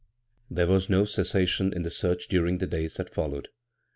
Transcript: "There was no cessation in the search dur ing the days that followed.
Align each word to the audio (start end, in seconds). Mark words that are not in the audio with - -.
"There 0.57 0.65
was 0.65 0.89
no 0.89 1.05
cessation 1.05 1.71
in 1.71 1.83
the 1.83 1.91
search 1.91 2.27
dur 2.27 2.47
ing 2.47 2.57
the 2.57 2.65
days 2.65 2.95
that 2.95 3.13
followed. 3.13 3.49